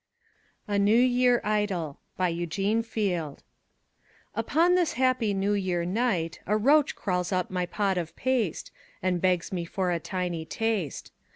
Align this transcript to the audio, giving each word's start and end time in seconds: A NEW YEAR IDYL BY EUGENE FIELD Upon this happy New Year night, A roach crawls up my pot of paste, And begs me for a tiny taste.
A 0.67 0.79
NEW 0.79 0.97
YEAR 0.99 1.41
IDYL 1.45 1.97
BY 2.17 2.29
EUGENE 2.29 2.81
FIELD 2.81 3.43
Upon 4.33 4.73
this 4.73 4.93
happy 4.93 5.31
New 5.35 5.53
Year 5.53 5.85
night, 5.85 6.39
A 6.47 6.57
roach 6.57 6.95
crawls 6.95 7.31
up 7.31 7.51
my 7.51 7.67
pot 7.67 7.99
of 7.99 8.15
paste, 8.15 8.71
And 9.03 9.21
begs 9.21 9.51
me 9.53 9.63
for 9.63 9.91
a 9.91 9.99
tiny 9.99 10.43
taste. 10.43 11.11